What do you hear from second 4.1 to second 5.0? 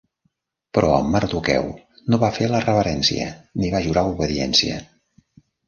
obediència.